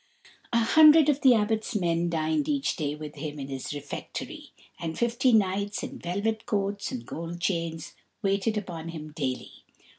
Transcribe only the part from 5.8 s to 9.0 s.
in velvet coats and gold chains waited upon